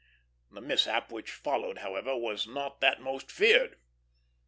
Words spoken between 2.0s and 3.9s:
was not that most feared.